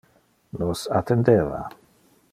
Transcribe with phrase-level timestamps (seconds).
[0.61, 1.61] Nos attendeva.